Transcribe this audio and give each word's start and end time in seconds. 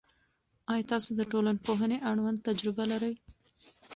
آیا 0.71 0.85
تاسو 0.91 1.09
د 1.15 1.21
ټولنپوهنې 1.31 1.97
اړوند 2.09 2.43
تجربه 2.47 2.83
لرئ؟ 2.91 3.13